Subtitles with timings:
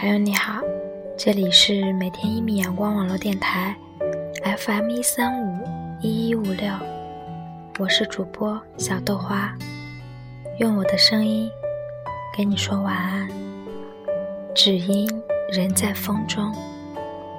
[0.00, 0.62] 朋友你好，
[1.14, 3.76] 这里是每天一米阳光网络电台
[4.56, 5.62] ，FM 一三五
[6.00, 6.72] 一一五六，
[7.78, 9.54] 我是主播小豆花，
[10.58, 11.50] 用我的声音
[12.34, 13.28] 给你说晚安。
[14.54, 15.06] 只因
[15.52, 16.50] 人在风中，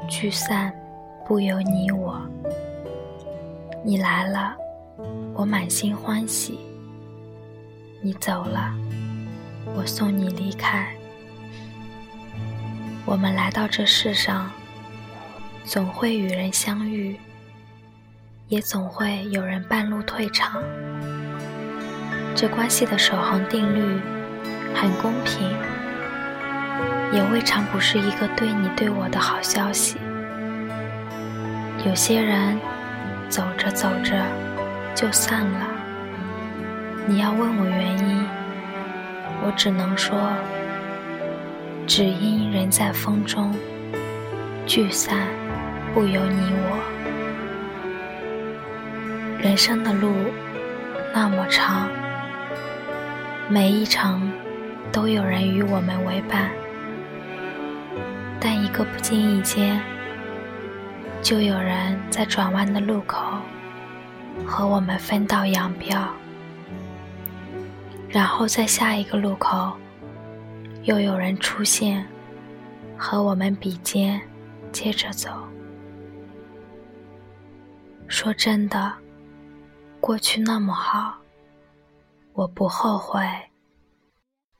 [0.08, 0.72] 聚散
[1.26, 2.22] 不由你我。
[3.84, 4.56] 你来了，
[5.34, 6.54] 我满心欢喜；
[8.04, 8.72] 你走了，
[9.76, 10.96] 我送你离开。
[13.04, 14.50] 我们来到这世上，
[15.66, 17.20] 总会与人相遇，
[18.48, 20.62] 也总会有人半路退场。
[22.36, 24.00] 这关系的守恒定律
[24.76, 25.50] 很公平，
[27.12, 29.98] 也未尝不是一个对你对我的好消息。
[31.84, 32.58] 有些人
[33.28, 34.24] 走着走着
[34.94, 35.68] 就散了，
[37.08, 38.26] 你要问我原因，
[39.44, 40.18] 我只能说。
[41.88, 43.54] 只因人在风中，
[44.66, 45.28] 聚散
[45.94, 46.80] 不由你我。
[49.42, 50.14] 人生的路
[51.14, 51.90] 那么长，
[53.50, 54.32] 每一程
[54.92, 56.50] 都有人与我们为伴，
[58.40, 59.82] 但一个不经意间，
[61.22, 63.20] 就有人在转弯的路口
[64.46, 66.08] 和我们分道扬镳，
[68.08, 69.74] 然后在下一个路口。
[70.84, 72.04] 又有人出现，
[72.98, 74.20] 和我们比肩，
[74.72, 75.30] 接着走。
[78.08, 78.92] 说真的，
[80.00, 81.16] 过去那么好，
[82.34, 83.22] 我不后悔，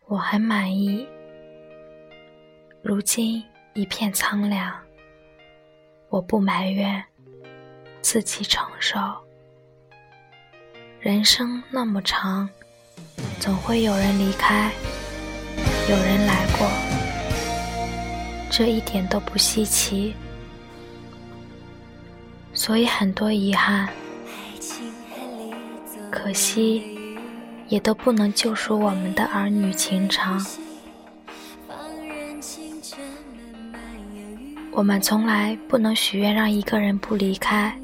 [0.06, 1.08] 我很满意。
[2.84, 4.72] 如今一片苍凉，
[6.10, 7.04] 我不埋怨，
[8.02, 9.00] 自己承受。
[11.00, 12.48] 人生那么长，
[13.40, 14.72] 总会有人离开。
[15.90, 16.70] 有人来过，
[18.50, 20.14] 这一点都不稀奇，
[22.54, 23.90] 所以很多遗憾，
[26.10, 26.84] 可惜，
[27.68, 30.46] 也都不能救赎我们的儿女情长。
[34.72, 37.78] 我们从来不能许愿让一个人不离开，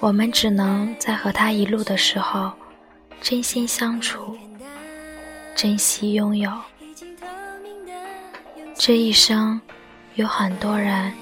[0.00, 2.50] 我们只能在和他一路的时候，
[3.20, 4.34] 真心相处。
[5.54, 6.50] 珍惜拥有，
[8.76, 9.60] 这一生
[10.14, 11.12] 有很多人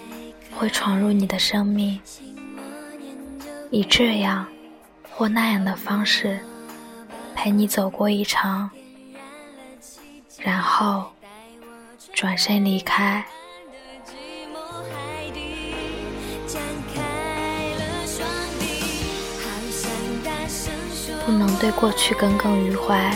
[0.56, 2.00] 会闯入你的生命，
[3.70, 4.46] 以这样
[5.10, 6.40] 或那样的方式
[7.34, 8.70] 陪你走过一场，
[10.38, 11.12] 然后
[12.12, 13.24] 转身离开。
[21.24, 23.14] 不能对过去耿耿于怀。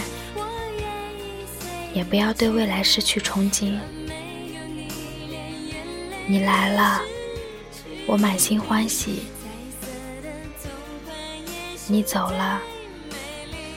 [1.97, 3.75] 也不要对未来失去憧憬。
[6.27, 7.01] 你来了，
[8.07, 9.23] 我满心欢喜；
[11.87, 12.61] 你走了，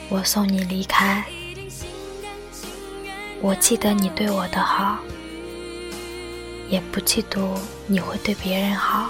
[0.09, 1.23] 我送你离开。
[3.39, 4.99] 我记得你对我的好，
[6.67, 7.57] 也不嫉妒
[7.87, 9.09] 你会对别人好。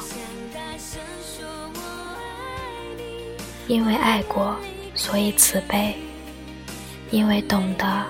[3.68, 4.56] 因为爱过，
[4.94, 5.96] 所以慈悲；
[7.10, 8.06] 因为懂得。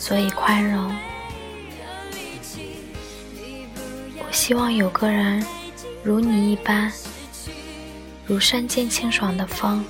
[0.00, 0.96] 所以宽容。
[4.18, 5.44] 我希望有个人
[6.02, 6.90] 如你一般，
[8.26, 9.84] 如山间清爽的风，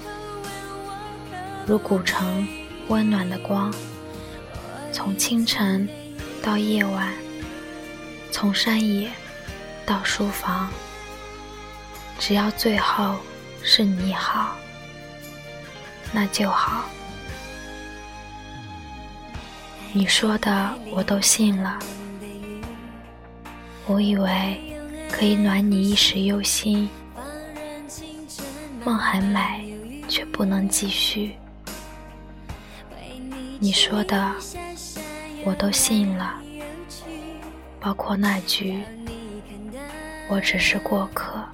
[1.65, 2.47] 如古城
[2.89, 3.73] 温暖的光。
[4.93, 5.89] 从清晨
[6.43, 7.15] 到夜晚，
[8.33, 9.09] 从山野
[9.87, 10.69] 到书房，
[12.19, 13.17] 只要最后
[13.63, 14.57] 是你好，
[16.13, 16.85] 那就好。
[19.93, 21.77] 你说的我都信了，
[23.87, 24.61] 我以为
[25.11, 26.89] 可以暖你一时忧心，
[28.85, 29.75] 梦很美，
[30.09, 31.35] 却不能继续。
[33.59, 34.33] 你说的
[35.45, 36.41] 我都信了，
[37.81, 38.81] 包括那句
[40.31, 41.45] “我只是过客”。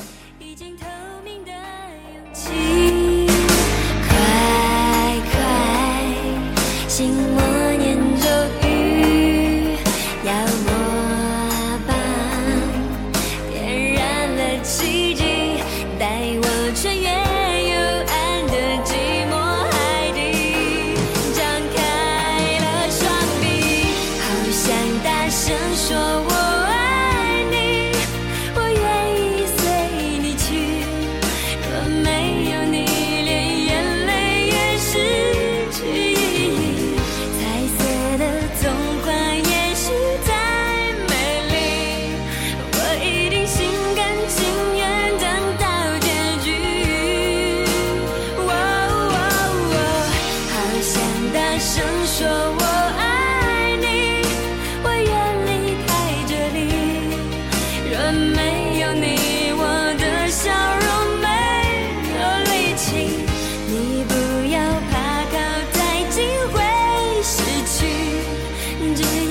[68.94, 69.25] someday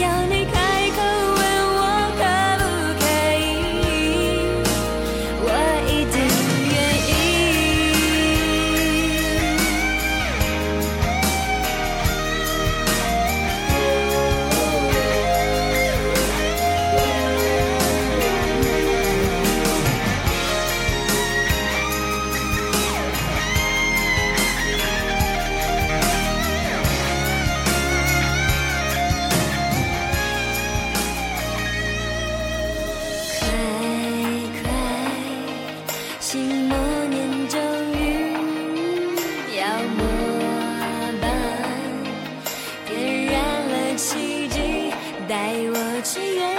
[46.15, 46.54] she is.